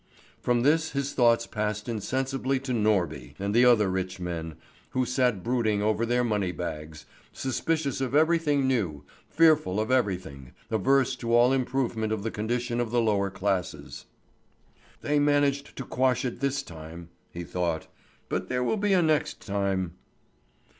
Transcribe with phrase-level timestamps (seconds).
[0.39, 4.55] From this his thoughts passed insensibly to Norby and the other rich men,
[4.93, 11.15] who sat brooding over their money bags, suspicious of everything new, fearful of everything, averse
[11.17, 14.07] to all improvement of the condition of the lower classes.
[15.01, 17.85] "They managed to quash it this time," he thought;
[18.27, 19.97] "but there will be a next time."